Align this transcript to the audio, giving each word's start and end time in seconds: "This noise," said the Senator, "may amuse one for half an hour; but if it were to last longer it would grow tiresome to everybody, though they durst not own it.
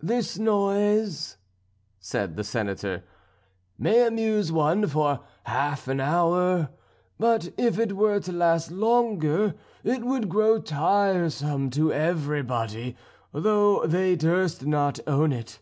"This 0.00 0.38
noise," 0.38 1.36
said 1.98 2.36
the 2.36 2.44
Senator, 2.44 3.02
"may 3.76 4.06
amuse 4.06 4.52
one 4.52 4.86
for 4.86 5.18
half 5.42 5.88
an 5.88 5.98
hour; 5.98 6.68
but 7.18 7.50
if 7.58 7.76
it 7.80 7.96
were 7.96 8.20
to 8.20 8.30
last 8.32 8.70
longer 8.70 9.56
it 9.82 10.04
would 10.04 10.28
grow 10.28 10.60
tiresome 10.60 11.70
to 11.70 11.92
everybody, 11.92 12.94
though 13.32 13.84
they 13.84 14.14
durst 14.14 14.64
not 14.64 15.00
own 15.08 15.32
it. 15.32 15.58